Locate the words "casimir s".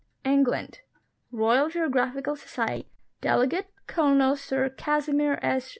4.71-5.69